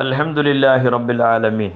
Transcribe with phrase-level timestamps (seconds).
[0.00, 1.72] الحمد لله رب العالمين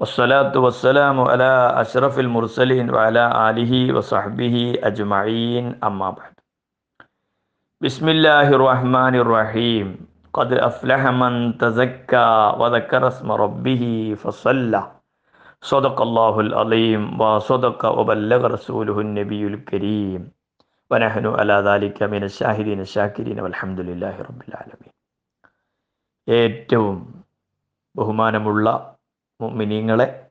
[0.00, 1.50] والصلاة والسلام على
[1.82, 4.56] أشرف المرسلين وعلى آله وصحبه
[4.90, 6.34] أجمعين أما بعد
[7.80, 9.86] بسم الله الرحمن الرحيم
[10.32, 12.28] قد أفلح من تزكى
[12.60, 14.82] وذكر اسم ربه فصلى
[15.72, 20.32] صدق الله العظيم وصدق وبلغ رسوله النبي الكريم
[20.90, 24.89] ونحن على ذلك من الشاهدين الشاكرين والحمد لله رب العالمين
[26.28, 27.24] ഏറ്റവും
[27.96, 28.96] ബഹുമാനമുള്ള
[29.40, 30.30] മുഅ്മിനീങ്ങളെ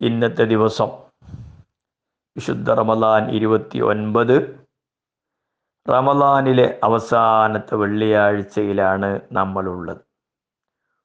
[0.00, 0.88] ഇന്നത്തെ ദിവസം
[2.36, 4.66] വിശുദ്ധ റമദാൻ ഇരുപത്തി ഒൻപത്
[5.88, 10.00] റമദാനിലെ അവസാനത്തെ വെള്ളിയാഴ്ചയിലാണ് നമ്മളുള്ളത്.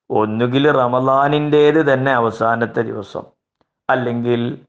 [0.09, 3.25] ഒന്നുകിൽ റമദാനിന്റേത് തന്നെ അവസാനത്തെ ദിവസം
[3.89, 4.65] അല്ലെങ്കിൽ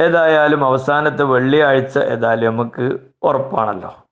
[0.00, 2.86] ഏതായാലും അവസാനത്തെ വെള്ളിയാഴ്ച ഏതായാലും നമുക്ക്
[3.22, 4.03] ഉറപ്പാണല്ലോ.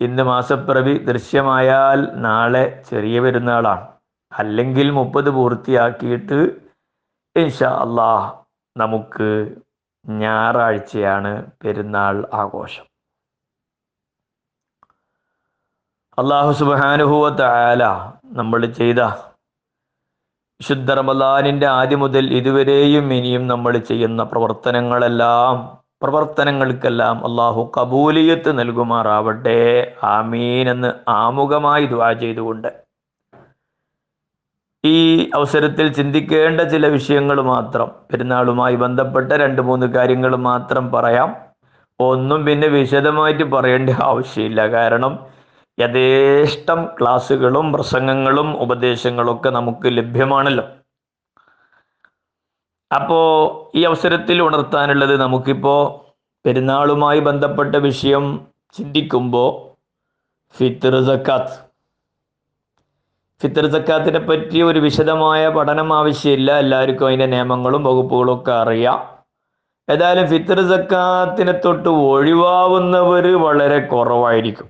[0.00, 3.84] ഇന്ന് മാസപ്പിറവി ദൃശ്യമായാൽ നാളെ ചെറിയ പെരുന്നാളാണ്.
[4.32, 6.38] അല്ലെങ്കിൽ മുപ്പത് പൂർത്തിയാക്കിയിട്ട്
[7.36, 8.28] ഇൻഷാ അള്ളാഹ്
[8.76, 9.28] നമുക്ക്
[10.04, 12.86] ഞായറാഴ്ചയാണ് പെരുന്നാൾ ആഘോഷം.
[16.18, 17.82] അള്ളാഹു സുബാനുഭൂവത്ത ആല
[18.38, 19.00] നമ്മൾ ചെയ്ത
[20.60, 25.54] വിശുദ്ധ റമദാനിന്റെ ആദ്യം മുതൽ ഇതുവരെയും ഇനിയും നമ്മൾ ചെയ്യുന്ന പ്രവർത്തനങ്ങളെല്ലാം
[26.02, 29.92] പ്രവർത്തനങ്ങൾക്കെല്ലാം അള്ളാഹു കബൂലിയത്ത് നൽകുമാറാവട്ടെ.
[30.02, 32.68] ആമീൻ എന്ന് ആമുഖമായി ദ്വാ ചെയ്തുകൊണ്ട്.
[34.84, 41.36] ഈ അവസരത്തിൽ ചിന്തിക്കേണ്ട ചില വിഷയങ്ങൾ മാത്രം പെരുന്നാളുമായി ബന്ധപ്പെട്ട രണ്ട് മൂന്ന് കാര്യങ്ങൾ മാത്രം പറയാം.
[42.00, 44.66] ഒന്നും പിന്നെ വിശദമായിട്ട് പറയേണ്ട ആവശ്യമില്ല.
[44.66, 45.18] കാരണം
[45.80, 50.64] യഥേഷ്ടം ക്ലാസ്സുകളും പ്രസംഗങ്ങളും ഉപദേശങ്ങളൊക്കെ നമുക്ക് ലഭ്യമാണല്ലോ.
[52.94, 56.10] അപ്പോൾ ഈ അവസരത്തിൽ ഉണർത്താനുള്ളത് നമുക്കിപ്പോൾ
[56.46, 58.46] പെരുന്നാളുമായി ബന്ധപ്പെട്ട വിഷയം
[58.78, 59.70] ചിന്തിക്കുമ്പോൾ
[60.58, 61.70] ഫിത്തർ സക്കാത്ത്.
[63.42, 66.58] ഫിത്തർ സക്കാത്തിനെ പറ്റി ഒരു വിശദമായ പഠനം ആവശ്യമില്ല.
[66.58, 69.24] എല്ലാവർക്കും അതിന്റെ നിയമങ്ങളും വകുപ്പുകളും ഒക്കെ അറിയാം.
[69.88, 74.68] ഏതായാലും ഫിത്തർ സക്കാത്തിനെ തൊട്ട് ഒഴിവാവുന്നവർ വളരെ കുറവായിരിക്കും.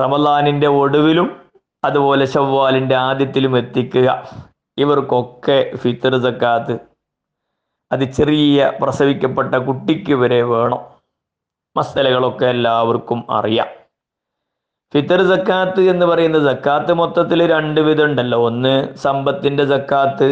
[0.00, 1.40] റമലാനിന്റെ ഒടുവിലും
[1.84, 4.40] അതുപോലെ ഷവ്വാലിന്റെ ആദ്യത്തിലും എത്തിക്കുക.
[4.80, 6.74] ഇവർക്കൊക്കെ ഫിത്തർ സക്കാത്ത്.
[7.92, 10.80] അത് ചെറിയ പ്രസവിക്കപ്പെട്ട കുട്ടിക്ക് വരെ വേണം.
[11.76, 13.68] മസലകളൊക്കെ എല്ലാവർക്കും അറിയാം.
[14.94, 20.28] ഫിത്തർ സക്കാത്ത് എന്ന് പറയുന്ന സക്കാത്ത് മൊത്തത്തിൽ രണ്ട് വിധം ഉണ്ടല്ലോ ഒന്ന് സമ്പത്തിന്റെ സക്കാത്ത്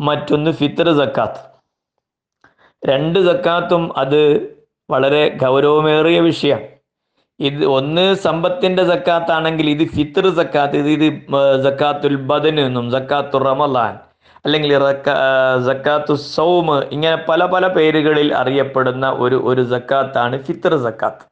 [0.00, 1.40] മറ്റൊന്ന് ഫിത്തർ സക്കാത്ത്.
[2.82, 4.20] രണ്ട് സക്കാത്തും അത്
[4.90, 6.66] വളരെ ഗൗരവമേറിയ വിഷയമാണ്.
[7.40, 11.06] ഇത് ഒന്ന് സമ്പത്തിന്റെ സക്കാത്ത് ആണെങ്കിൽ ഇത് ഫിത്ർ സക്കാത്ത് ഇത് ഇത്
[11.66, 13.94] സക്കാത്തുൽ ബദൻ എന്നും സക്കാത്തു റമലാൻ
[14.44, 14.72] അല്ലെങ്കിൽ
[15.68, 21.24] സക്കാത്തു സൗമ് ഇങ്ങനെ പല പല പേരുകളിൽ അറിയപ്പെടുന്ന ഒരു ഒരു സക്കാത്താണ് ഫിത്ർ സക്കാത്ത്.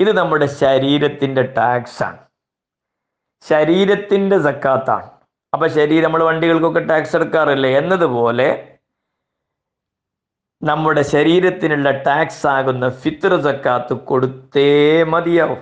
[0.00, 2.20] ഇത് നമ്മുടെ ശരീരത്തിന്റെ ടാക്സ് ആണ്
[3.44, 5.08] ശരീരത്തിന്റെ സക്കാത്താണ്.
[5.52, 7.70] അപ്പൊ ശരീരം നമ്മൾ വണ്ടികൾക്കൊക്കെ ടാക്സ് എടുക്കാറില്ലേ?
[7.80, 8.48] എന്നതുപോലെ
[10.62, 15.58] നമ്മുടെ ശരീരത്തിനുള്ള ടാക്സ് ആകുന്ന ഫിത്തർ സക്കാത്ത് കൊടുത്തേ മതിയാവും.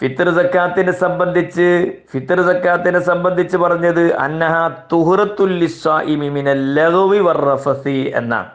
[0.00, 8.50] ഫിത്തർ സക്കാത്തിനെ സംബന്ധിച്ച് ഫിത്തർ സക്കാത്തിനെ സംബന്ധിച്ച് പറഞ്ഞത് അന്നഹ തുഹറത്തുല്ലിസ്വാഇമിനല്ലവി വർറഫസി എന്നാണ്.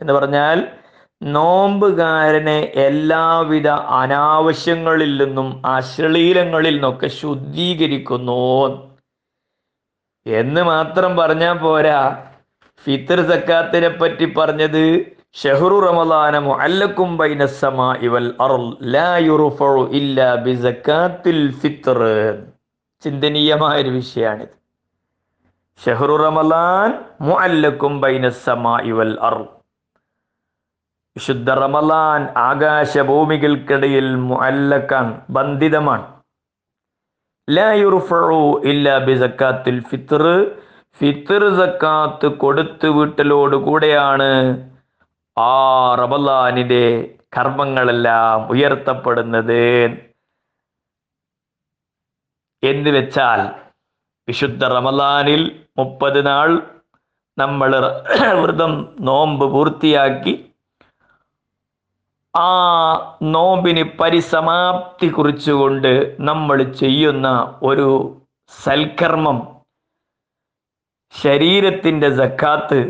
[0.00, 0.68] എന്ന് പറഞ്ഞാൽ
[1.22, 8.80] നോമ്പുകാരനെ എല്ലാവിധ അനാവശ്യങ്ങളിൽ നിന്നും അശ്ലീലങ്ങളിൽ നിന്നൊക്കെ ശുദ്ധീകരിക്കുന്നു
[10.26, 10.62] എന്ന്.
[10.62, 12.29] മാത്രം പറഞ്ഞാൽ പോരാ
[12.86, 14.82] ഫിത്തർ സക്കാത്തിനെ പറ്റി പറഞ്ഞത്
[15.36, 18.62] ഷെഹ്റു റമദാന മുഅല്ലക്കും ബൈന സമാഇ വൽ അർൾ
[18.94, 21.98] ലാ യുർഫഉ ഇല്ലാ ബിസക്കാത്തിൽ ഫിത്ർ
[23.02, 24.54] ചിന്തനീയമായ ഒരു വിഷയമാണിത്
[25.80, 26.88] ഷഹ്റു റമദാൻ
[27.28, 29.42] മുഅല്ലക്കും ബൈന സമാഇ വൽ അർൾ
[31.16, 36.04] വിശുദ്ധ റമദാൻ ആകാശഭൂമികൾക്കിടയിൽ മുഅല്ലക്കാൻ ബന്ധിതമാണ്.
[37.48, 38.36] ലാ യുർഫഉ
[38.72, 40.22] ഇല്ലാ ബിസക്കാത്തിൽ ഫിത്ർ
[40.98, 44.30] ഫിത്തർ സക്കാത്ത് കൊടുത്തു വിട്ടലോട് കൂടെയാണ്.
[45.38, 45.54] ആ
[45.94, 49.62] റബലാനിന്റെ കർമ്മങ്ങളെല്ലാം ഉയർത്തപ്പെടുന്നത്.
[52.62, 53.40] എന്ന് വെച്ചാൽ
[54.28, 55.42] വിശുദ്ധ റമലാനിൽ
[55.78, 56.62] മുപ്പത് നാൾ
[57.38, 57.70] നമ്മൾ
[58.42, 60.34] വ്രതം നോമ്പ് പൂർത്തിയാക്കി
[62.34, 62.48] ആ
[63.22, 67.88] നോമ്പിന് പരിസമാപ്തി കുറിച്ചുകൊണ്ട് നമ്മൾ ചെയ്യുന്ന ഒരു
[68.64, 69.59] സൽക്കർമ്മം
[71.14, 72.80] ശരീരത്തിന്റെ സക്കാത്ത്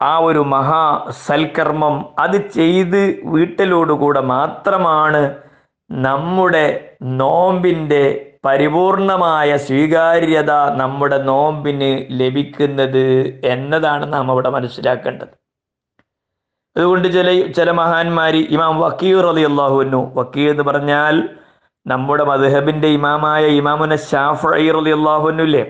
[0.00, 0.82] ആ ഒരു മഹാ
[1.26, 5.22] സൽക്കർമ്മം അത് ചെയ്ത് വീട്ടിലോടുകൂടെ മാത്രമാണ്
[5.90, 6.66] നമ്മുടെ
[7.02, 8.04] നോമ്പിന്റെ
[8.44, 13.06] പരിപൂർണമായ സ്വീകാര്യത നമ്മുടെ നോമ്പിന് ലഭിക്കുന്നത്
[13.44, 15.32] എന്നതാണ് നാം അവിടെ മനസ്സിലാക്കേണ്ടത്.
[16.76, 21.16] അതുകൊണ്ട് ചില ചില മഹാന്മാര് ഇമാം വക്കീർ അലി അള്ളാഹുവിനു വക്കീർ എന്ന് പറഞ്ഞാൽ
[21.86, 25.64] നമ്മുടെ മദ്ഹബിന്റെ ഇമാമായ ഇമാമുന അള്ളാഹുനു റളിയല്ലാഹുവിനുല്ലേ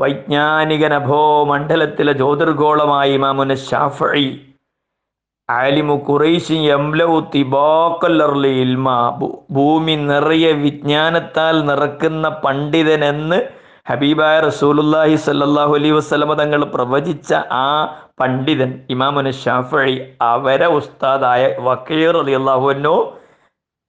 [0.00, 4.26] വൈജ്ഞാനികൻ നഭോ മണ്ഡലത്തിലെ ജ്യോതിർഗോളമായി ഇമാമുന ഷാഫി
[5.48, 8.88] ആലിമു കുറൈശി എംലൗത്തി ബോക്കല്ലർലി ഇൽമ.
[9.50, 13.38] ഭൂമി നിറയെ വിജ്ഞാനത്താൽ നിറക്കുന്ന പണ്ഡിതനെന്ന്
[13.86, 17.66] ഹബീബായ റസൂലുല്ലാഹി സല്ലാഹു അലൈ വസ്ലമ തങ്ങൾ പ്രവചിച്ച ആ
[18.20, 19.94] പണ്ഡിതൻ ഇമാമുന ഷാഫി
[20.28, 22.96] അവരെ ഉസ്താദായ വക്കീർ അലി അൻഹു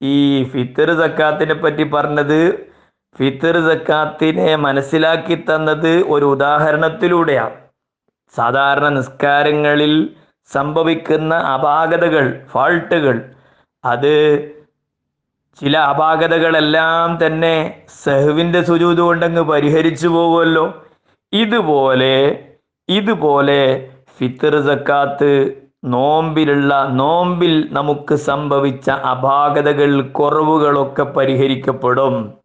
[0.02, 0.16] ഈ
[0.52, 2.40] ഫിത്തർ സക്കാത്തിനെ പറ്റി പറഞ്ഞത്
[3.18, 7.56] ഫിത്തർ സക്കാത്തിനെ മനസ്സിലാക്കി തന്നത് ഒരു ഉദാഹരണത്തിലൂടെയാണ്.
[8.36, 10.10] സാധാരണ നിസ്കാരങ്ങളിൽ
[10.52, 13.22] സംഭവിക്കുന്ന അപാകതകൾ ഫാൾട്ടുകൾ
[13.86, 14.14] അത്
[15.62, 20.84] ചില അപാകതകളെല്ലാം തന്നെ സഹുവിന്റെ സുജൂത് കൊണ്ടങ്ങ് പരിഹരിച്ചു പോകുമല്ലോ.
[21.34, 22.44] ഇതുപോലെ
[22.90, 32.41] ഇതുപോലെ ഫിത്തർ സക്കാത്ത് നോമ്പിലുള്ള നോമ്പിൽ നമുക്ക് സംഭവിച്ച അപാകതകൾ കുറവുകളൊക്കെ പരിഹരിക്കപ്പെടും.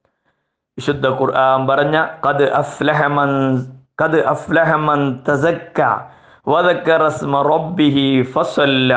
[0.78, 3.31] വിശുദ്ധ ഖുർആൻ പറഞ്ഞ കത് അഫ്ലഹമൻ
[4.02, 6.00] കത് അഫ്ലഹമൻ തസക്ക
[6.49, 8.94] വദക്കറ സ്മ റബ്ബിഹി ഫസല്ല.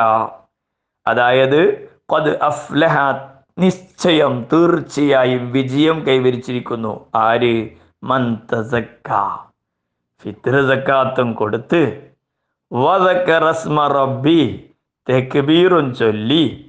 [1.07, 2.95] അതായത് കത് അഫ്ലഹ
[3.59, 7.05] നിശ്ചയം തീർച്ചയായും വിജയം കൈവരിച്ചിരിക്കുന്നു.
[7.15, 7.69] ആര്?
[8.03, 9.09] മൻ തസക്ക.
[10.23, 12.11] ഫിത്ര സക്കാത്തും കൊടുത്ത്
[12.73, 14.69] വദക്കറ സ്മ റബ്ബി
[15.09, 16.68] തെക്ബീറും ചൊല്ലി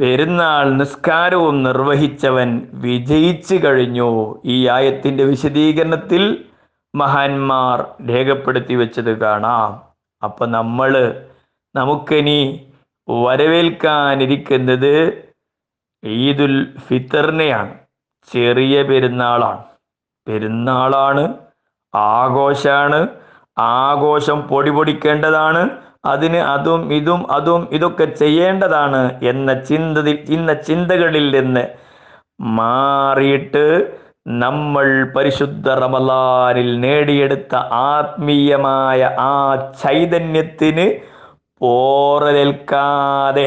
[0.00, 4.40] പെരുന്നാൾ നിസ്കാരവും നിർവഹിച്ചവൻ വിജയിച്ചു കഴിഞ്ഞു.
[4.44, 6.44] ഈ ആയത്തിന്റെ വിശദീകരണത്തിൽ
[6.94, 9.82] മഹാന്മാർ രേഖപ്പെടുത്തി വെച്ചത് കാണാം.
[10.22, 11.22] അപ്പം നമ്മൾ
[11.76, 12.66] നമുക്കിനി
[13.08, 15.24] വരവേൽക്കാനിരിക്കുന്നത്
[16.04, 17.74] ഈദുൽ ഫിത്തറിനെയാണ്.
[18.32, 19.62] ചെറിയ പെരുന്നാളാണ്.
[20.28, 21.34] പെരുന്നാളാണ്
[21.94, 23.08] ആഘോഷമാണ്
[23.58, 25.83] ആഘോഷം പൊടി പൊടിക്കേണ്ടതാണ്.
[26.04, 29.98] അതിന് അതും ഇതും അതും ഇതൊക്കെ ചെയ്യേണ്ടതാണ് എന്ന ചിന്ത
[30.30, 31.64] ഇന്ന ചിന്തകളിൽ നിന്ന്
[32.54, 33.64] മാറിയിട്ട്
[34.34, 37.54] നമ്മൾ പരിശുദ്ധ റമലാനിൽ നേടിയെടുത്ത
[37.86, 39.32] ആത്മീയമായ ആ
[39.82, 40.86] ചൈതന്യത്തിന്
[41.60, 43.46] പോറലേൽക്കാതെ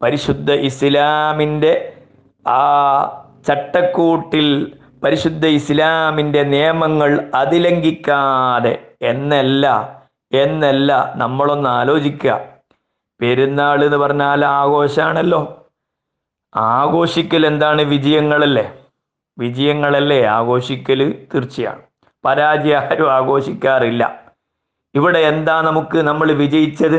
[0.00, 1.72] പരിശുദ്ധ ഇസ്ലാമിന്റെ
[2.46, 2.64] ആ
[3.46, 4.48] ചട്ടക്കൂട്ടിൽ
[5.02, 9.66] പരിശുദ്ധ ഇസ്ലാമിന്റെ നിയമങ്ങൾ അതിലംഘിക്കാതെ എന്നല്ല
[10.32, 12.40] എന്നല്ല നമ്മളൊന്ന് ആലോചിക്കുക.
[13.20, 15.70] പെരുന്നാൾ എന്ന് പറഞ്ഞാൽ ആഘോഷമാണല്ലോ
[16.56, 18.72] ആഘോഷിക്കൽ എന്താണ് വിജയങ്ങളല്ലേ?
[19.38, 21.82] വിജയങ്ങളല്ലേ ആഘോഷിക്കൽ തീർച്ചയാണ്.
[22.24, 24.28] പരാജയം ആരും ആഘോഷിക്കാറില്ല.
[24.94, 26.98] ഇവിടെ എന്താ നമുക്ക് നമ്മൾ വിജയിച്ചത്?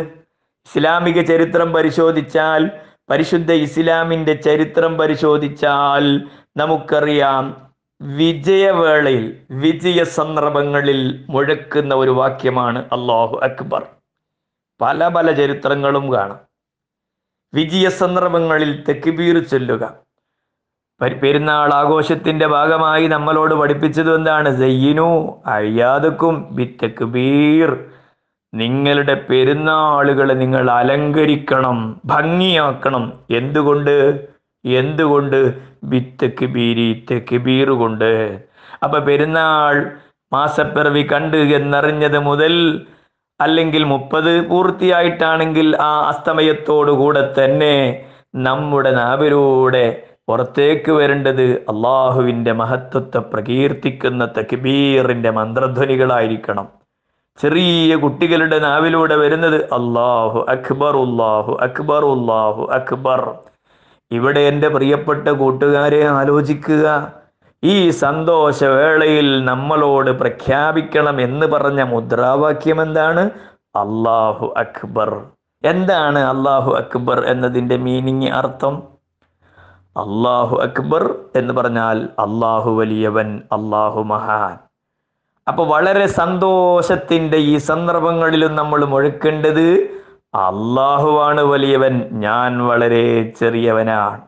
[0.67, 2.69] ഇസ്ലാമിക ചരിത്രം പരിശോധിച്ചാൽ
[3.09, 6.27] പരിശുദ്ധ ഇസ്ലാമിന്റെ ചരിത്രം പരിശോധിച്ചാൽ
[6.57, 7.68] നമുക്കറിയാം
[8.01, 13.83] വിജയവേളയിൽ വിജയ സന്ദർഭങ്ങളിൽ മുഴക്കുന്ന ഒരു വാക്യമാണ് അള്ളാഹു അക്ബർ.
[14.81, 16.39] പല പല ചരിത്രങ്ങളും കാണാം.
[17.53, 19.83] വിജയ സന്ദർഭങ്ങളിൽ തെക്കുപീർ ചൊല്ലുക
[21.21, 24.57] പെരുന്നാൾ ആഘോഷത്തിന്റെ ഭാഗമായി നമ്മളോട് പഠിപ്പിച്ചത് എന്താണ്?
[24.57, 25.09] സയ്യിനു
[25.45, 27.69] അഴിയാതക്കും ബിത്തക്ബീർ
[28.53, 33.13] നിങ്ങളുടെ പെരുന്നാളുകളെ നിങ്ങൾ അലങ്കരിക്കണം ഭംഗിയാക്കണം.
[33.29, 33.95] എന്തുകൊണ്ട്?
[34.65, 38.41] എന്തുകൊണ്ട് വിത്ത് കിബീരി കൊണ്ട്?
[38.83, 39.91] അപ്പൊ പെരുന്നാൾ
[40.33, 42.87] മാസപ്പിറവി കണ്ട് എന്നറിഞ്ഞത് മുതൽ
[43.41, 55.29] അല്ലെങ്കിൽ മുപ്പത് പൂർത്തിയായിട്ടാണെങ്കിൽ ആ അസ്തമയത്തോടു കൂടെ തന്നെ നമ്മുടെ നാവിലൂടെ പുറത്തേക്ക് വരേണ്ടത് അള്ളാഹുവിന്റെ മഹത്വത്തെ പ്രകീർത്തിക്കുന്ന തക്ബീറിന്റെ
[55.29, 56.67] മന്ത്രധ്വനികളായിരിക്കണം.
[57.41, 63.33] ചെറിയ കുട്ടികളുടെ നാവിലൂടെ വരുന്നത് അള്ളാഹു അക്ബർ ഉള്ളാഹു അക്ബർ ഉള്ളാഹു അക്ബർ.
[64.11, 67.13] ഇവിടെ എന്റെ പ്രിയപ്പെട്ട കൂട്ടുകാരെ ആലോചിക്കുക.
[67.63, 73.29] ഈ സന്തോഷവേളയിൽ നമ്മളോട് പ്രഖ്യാപിക്കണം എന്ന് പറഞ്ഞ മുദ്രാവാക്യം എന്താണ്?
[73.75, 75.21] അള്ളാഹു അക്ബർ.
[75.65, 78.83] എന്താണ് അള്ളാഹു അക്ബർ എന്നതിന്റെ മീനിങ് അർത്ഥം?
[79.97, 84.57] അള്ളാഹു അക്ബർ എന്ന് പറഞ്ഞാൽ അള്ളാഹു വലിയവൻ അള്ളാഹു മഹാൻ.
[85.47, 89.98] അപ്പൊ വളരെ സന്തോഷത്തിന്റെ ഈ സന്ദർഭങ്ങളിലും നമ്മൾ മുഴക്കേണ്ടത്
[90.33, 94.21] അള്ളാഹുവാണ് വലിയവൻ ഞാൻ വളരെ ചെറിയവനാണ്.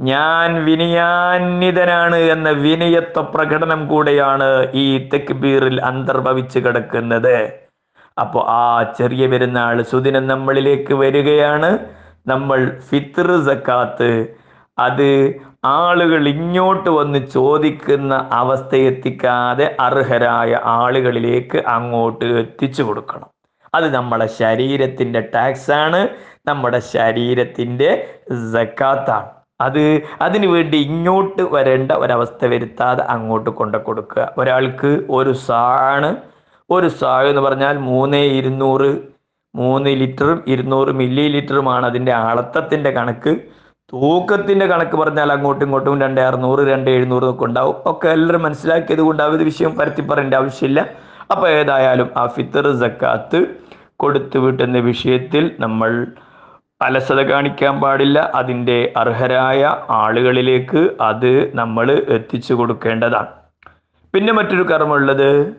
[0.00, 7.66] ഞാൻ വിനയാന്വിതനാണ് എന്ന വിനയത്വ പ്രകടനം കൂടെയാണ് ഈ തെക്ബീറിൽ അന്തർഭവിച്ച് കിടക്കുന്നത്.
[8.18, 11.78] അപ്പോൾ ആ ചെറിയ പെരുന്നാൾ സുദിനം നമ്മളിലേക്ക് വരികയാണ്.
[12.26, 14.10] നമ്മൾ ഫിത്ർ സക്കാത്ത്
[14.78, 23.35] അത് ആളുകൾ ഇങ്ങോട്ട് വന്ന് ചോദിക്കുന്ന അവസ്ഥയെത്തിക്കാതെ അർഹരായ ആളുകളിലേക്ക് അങ്ങോട്ട് എത്തിച്ചു കൊടുക്കണം.
[23.76, 26.00] അത് നമ്മുടെ ശരീരത്തിന്റെ ടാക്സ് ആണ്
[26.48, 27.90] നമ്മുടെ ശരീരത്തിന്റെ
[28.54, 29.30] സക്കാത്താണ്
[29.60, 29.82] അത്
[30.24, 34.24] അതിനു വേണ്ടി ഇങ്ങോട്ട് വരേണ്ട ഒരവസ്ഥ വരുത്താതെ അങ്ങോട്ട് കൊണ്ടു കൊടുക്കുക.
[34.40, 36.10] ഒരാൾക്ക് ഒരു സാണ്
[36.68, 38.88] ഒരു സാ എന്ന് പറഞ്ഞാൽ മൂന്ന് ഇരുന്നൂറ്
[39.54, 43.32] മൂന്ന് ലിറ്ററും ഇരുന്നൂറ് മില്ലി ലിറ്ററുമാണ് അതിന്റെ അളത്തത്തിന്റെ കണക്ക്.
[43.92, 47.76] തൂക്കത്തിന്റെ കണക്ക് പറഞ്ഞാൽ അങ്ങോട്ടും ഇങ്ങോട്ടും രണ്ട് അറുന്നൂറ് രണ്ട് എഴുന്നൂറ് ഒക്കെ ഉണ്ടാവും.
[47.90, 50.80] ഒക്കെ എല്ലാവരും മനസ്സിലാക്കിയത് കൊണ്ട് അവർ വിഷയം പരത്തി പറയേണ്ട ആവശ്യമില്ല.
[51.32, 53.38] അപ്പോൾ ഏതായാലും ആ ഫിത്തർ സക്കാത്ത്
[53.96, 56.06] കൊടുത്തു വിട്ടുന്ന വിഷയത്തിൽ നമ്മൾ
[56.82, 58.18] അലസത കാണിക്കാൻ പാടില്ല.
[58.34, 63.26] അതിന്റെ അർഹരായ ആളുകളിലേക്ക് അത് നമ്മൾ എത്തിച്ചു കൊടുക്കേണ്ടതാണ്.
[64.14, 65.52] പിന്നെ മറ്റൊരു കർമ്മമുള്ളത്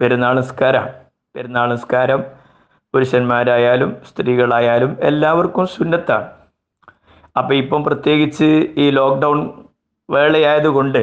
[0.00, 0.92] പെരുന്നാൾ നിസ്കാരമാണ്.
[1.36, 2.24] പെരുന്നാൾ നിസ്കാരം
[2.94, 6.26] പുരുഷന്മാരായാലും സ്ത്രീകളായാലും എല്ലാവർക്കും സുന്നത്താണ്.
[7.36, 9.38] അപ്പം ഇപ്പം പ്രത്യേകിച്ച് ഈ ലോക്ക്ഡൗൺ
[10.10, 11.00] വേളയായതുകൊണ്ട്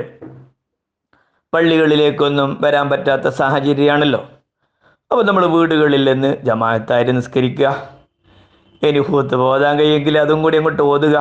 [1.54, 4.22] പള്ളികളിലേക്കൊന്നും വരാൻ പറ്റാത്ത സാഹചര്യമാണല്ലോ.
[5.12, 7.70] അപ്പോൾ നമ്മൾ വീടുകളിൽ നിന്ന് ജമാഅത്തായി നിസ്കരിക്കുക.
[8.88, 11.18] ഇനി ഹൂത്ത് പോകാൻ കഴിയെങ്കിൽ അതും കൂടി അങ്ങോട്ട് ഓതുക.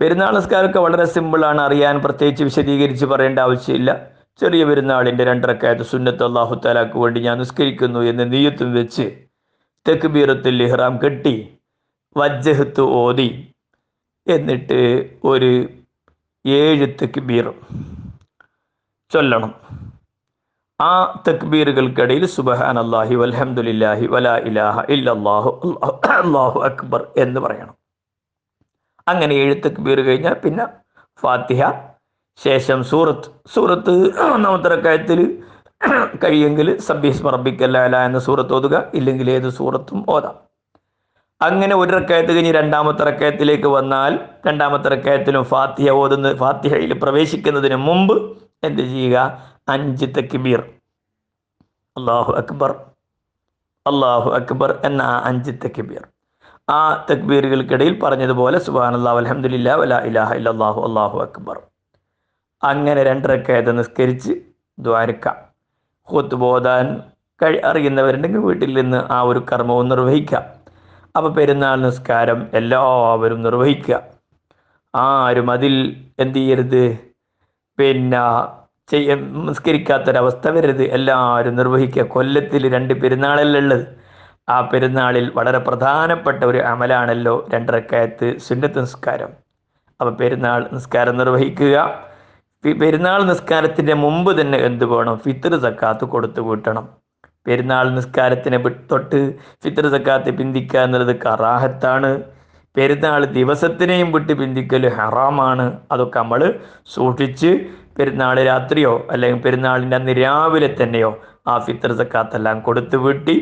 [0.00, 3.90] പെരുന്നാൾ നിസ്കാരമൊക്കെ വളരെ സിമ്പിളാണ് അറിയാൻ പ്രത്യേകിച്ച് വിശദീകരിച്ച് പറയേണ്ട ആവശ്യമില്ല.
[4.40, 9.06] ചെറിയ പെരുന്നാളിന്റെ രണ്ടരക്കായത്ത് സുന്നത്ത് അള്ളാഹു താലാക്ക് വേണ്ടി ഞാൻ നിസ്കരിക്കുന്നു എന്ന് നീയത്തും വെച്ച്
[9.86, 11.34] തെക്കുബീറത്തുൽ ഇഹ്റാം കെട്ടി
[12.16, 13.28] വജ്ജഹത്ത് ഓതി.
[14.26, 14.80] എന്നിട്ട്
[15.32, 15.52] ഒരു
[16.44, 17.46] ഏഴ് തെക്കുബീർ
[19.12, 19.54] ചൊല്ലണം.
[20.80, 20.92] ആ
[21.28, 25.50] തക്ബീറുകൾക്കിടയിൽ സുബഹാൻ അള്ളാഹി വൽഹംദുലില്ലാഹി വലാ ഇലാഹ ഇല്ലാഹു
[26.18, 27.74] അള്ളാഹു അക്ബർ എന്ന് പറയണം.
[29.06, 30.64] അങ്ങനെ ഏഴ് തക്ബീർ കഴിഞ്ഞാൽ പിന്നെ
[31.22, 31.62] ഫാത്തിഹ
[32.38, 33.28] ശേഷം സൂറത്ത്.
[33.54, 33.94] സൂറത്ത്
[34.36, 35.20] ഒന്നാമത്തെ റക്കായത്തിൽ
[36.24, 40.36] കഴിയെങ്കിൽ സബീസ് മറബിക്കല്ല എന്ന സൂറത്ത് ഓതുക ഇല്ലെങ്കിൽ ഏത് സൂറത്തും ഓതാം.
[41.40, 44.12] അങ്ങനെ ഒരു റക്കായത്ത് കഴിഞ്ഞ് രണ്ടാമത്തെ റക്കായത്തിലേക്ക് വന്നാൽ
[44.48, 48.16] രണ്ടാമത്തെ റക്കായത്തിലും ഫാത്തിഹ ഓതുന്ന ഫാത്തിഹയിൽ പ്രവേശിക്കുന്നതിന് മുമ്പ്
[48.64, 49.18] എന്ത് ചെയ്യുക?
[49.70, 50.60] അഞ്ച് തക്ബീർ.
[51.96, 52.70] അള്ളാഹു അക്ബർ.
[53.86, 56.02] അള്ളാഹു അക്ബർ എന്ന ആ അഞ്ച് തക്ബീർ.
[56.70, 61.60] ആ തക്ബീറുകൾക്കിടയിൽ പറഞ്ഞതുപോലെ അള്ളാഹു അലഹമുല്ല വല ഇലാഹ ഇല്ലാഹു അള്ളാഹു അക്ബർ.
[62.62, 64.32] അങ്ങനെ രണ്ടരക്കായത് നിസ്കരിച്ച്
[64.78, 65.28] ദ്വാരക്ക
[66.04, 67.02] ഹൂത്ത് ബോധാൻ
[67.42, 70.42] കഴി അറിയുന്നവരുണ്ടെങ്കിൽ വീട്ടിൽ നിന്ന് ആ ഒരു കർമ്മവും നിർവഹിക്കാം.
[71.16, 74.02] അപ്പോൾ പെരുന്നാൾ നിസ്കാരം എല്ലാവരും നിർവഹിക്കുക.
[74.94, 76.98] ആരും അതിൽ എന്ത് ചെയ്യരുത്?
[77.78, 78.59] പിന്നെ
[78.92, 80.82] ചെയ്യ നിസ്കരിക്കാത്തൊരവസ്ഥ വരരുത്.
[80.82, 82.02] എല്ലാവരും നിർവഹിക്കുക.
[82.02, 83.86] കൊല്ലത്തിൽ രണ്ട് പെരുന്നാളല്ലേ ഉള്ളത്?
[84.48, 89.28] ആ പെരുന്നാളിൽ വളരെ പ്രധാനപ്പെട്ട ഒരു അമലാണല്ലോ രണ്ടരക്കയത്ത് സുന്നത്ത് നിസ്കാരം.
[90.00, 91.76] അപ്പോൾ പെരുന്നാൾ നിസ്കാരം നിർവഹിക്കുക.
[92.80, 95.18] പെരുന്നാൾ നിസ്കാരത്തിന്റെ മുമ്പ് തന്നെ എന്ത് വേണം?
[95.18, 96.88] ഫിത്തർ സക്കാത്ത് കൊടുത്തു കൂട്ടണം.
[97.46, 102.22] പെരുന്നാൾ നിസ്കാരത്തിനെ തൊട്ട് ഫിത്തർ സക്കാത്ത് പിന്തിക്കുക എന്നുള്ളത് കറാഹത്താണ്.
[102.76, 105.78] പെരുന്നാൾ ദിവസത്തിനെയും വിട്ട് പിന്തിക്കൽ ഹറാമാണ്.
[105.92, 107.66] അതൊക്കെ നമ്മൾ സൂക്ഷിച്ച്
[108.00, 111.10] പെരുന്നാൾ രാത്രിയോ അല്ലെങ്കിൽ പെരുന്നാളിന്റെ അന്ന് രാവിലെ തന്നെയോ
[111.48, 113.36] ആ ഫിത്തർ സക്കാത്തെല്ലാം കൊടുത്തു വീട്ടി.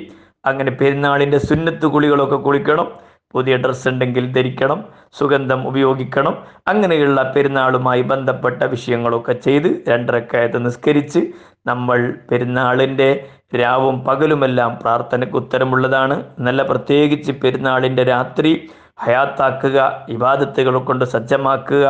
[0.46, 2.88] അങ്ങനെ പെരുന്നാളിന്റെ സുന്നത്ത് കുളികളൊക്കെ കുളിക്കണം
[3.34, 4.78] പുതിയ ഡ്രസ്സ് ഉണ്ടെങ്കിൽ ധരിക്കണം
[5.18, 6.34] സുഗന്ധം ഉപയോഗിക്കണം.
[6.68, 11.20] അങ്ങനെയുള്ള പെരുന്നാളുമായി ബന്ധപ്പെട്ട വിഷയങ്ങളൊക്കെ ചെയ്ത് രണ്ടരക്കായത്ത് നിസ്കരിച്ച്
[11.70, 11.98] നമ്മൾ
[12.30, 13.10] പെരുന്നാളിന്റെ
[13.60, 16.16] രാവും പകലുമെല്ലാം പ്രാർത്ഥനയ്ക്ക് ഉത്തരമുള്ളതാണ്.
[16.46, 18.52] നല്ല പ്രത്യേകിച്ച് പെരുന്നാളിന്റെ രാത്രി
[19.06, 19.78] ഹയാത്താക്കുക
[20.16, 21.84] ഇബാദത്തുകൾ കൊണ്ട് സജ്ജമാക്കുക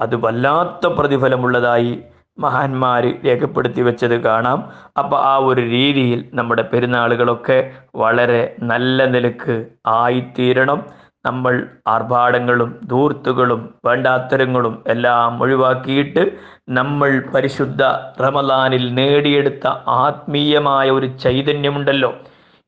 [0.00, 2.02] അത് വല്ലാത്ത പ്രതിഫലമുള്ളതായി
[2.38, 4.58] മഹാന്മാർ രേഖപ്പെടുത്തി വെച്ചത് കാണാം.
[4.98, 7.58] അപ്പോൾ ആ ഒരു രീതിയിൽ നമ്മുടെ പെരുന്നാളുകളൊക്കെ
[7.96, 10.80] വളരെ നല്ല നിലയ്ക്ക് ആയിത്തീരണം.
[11.26, 17.82] നമ്മൾ ആർഭാടങ്ങളും ദൂർത്തുകളും വേണ്ടാത്തരങ്ങളും എല്ലാം ഒഴിവാക്കിയിട്ട് നമ്മൾ പരിശുദ്ധ
[18.20, 22.10] റമദാനിൽ നേടിയെടുത്ത ആത്മീയമായ ഒരു ചൈതന്യമുണ്ടല്ലോ.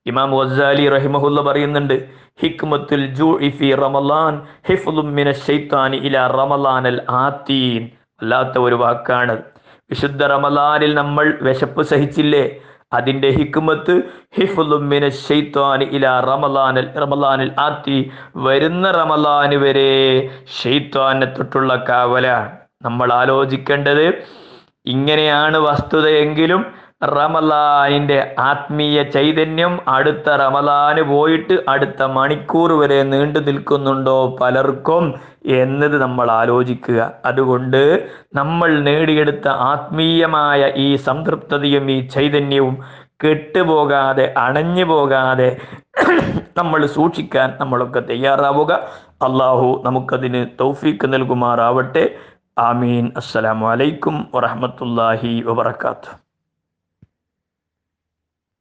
[0.07, 2.09] ഇമാം വസാലി റഹിമഹുല്ല പറയുന്നുണ്ട്
[2.43, 7.89] ഹിക്മത്തുൽ ജൂഇ ഫി റമലാൻ ഹിഫ്ളും മിന ശൈത്താനി ഇല റമലാനൽ ആത്തീൻ.
[8.23, 9.43] അല്ലാത്ത ഒരു വാക്കാണ്.
[9.91, 12.57] വിശുദ്ധ റമലാനിൽ നമ്മൾ വിശപ്പ് സഹിച്ചില്ലേ?
[12.93, 14.03] അതിന്റെ ഹിക്മത്ത്
[14.41, 19.91] ഹിഫ്ളും മിന ശൈത്താനി ഇല റമലാനൽ റമലാനിൽ ആത്തി വരുന്ന റമലാന് വരെ
[20.63, 22.53] ഷെയ്ത്താനെ തൊട്ടുള്ള കാവലാണ്.
[22.83, 24.15] നമ്മൾ ആലോചിക്കേണ്ടത്
[24.87, 26.67] ഇങ്ങനെയാണ് വസ്തുതയെങ്കിലും
[27.03, 28.19] റമലാനിന്റെ
[28.51, 35.05] ആത്മീയ ചൈതന്യം അടുത്ത റമലാന് പോയിട്ട് അടുത്ത മണിക്കൂർ വരെ നീണ്ടു നിൽക്കുന്നുണ്ടോ പലർക്കും
[35.59, 37.01] എന്നത് നമ്മൾ ആലോചിക്കുക.
[37.25, 37.83] അതുകൊണ്ട്
[38.35, 42.77] നമ്മൾ നേടിയെടുത്ത ആത്മീയമായ ഈ സംതൃപ്തതയും ഈ ചൈതന്യവും
[43.25, 45.51] കെട്ടുപോകാതെ അണഞ്ഞു പോകാതെ
[46.59, 48.73] നമ്മൾ സൂക്ഷിക്കാൻ നമ്മളൊക്കെ തയ്യാറാവുക.
[49.23, 52.05] അള്ളാഹു നമുക്കതിന് തൗഫീക്ക് നൽകുമാറാവട്ടെ.
[52.61, 53.07] ആമീൻ.
[53.17, 56.26] അസ്സലാമു അലൈക്കും വറഹ്മത്തുള്ളാഹി വബറകാതുഹു.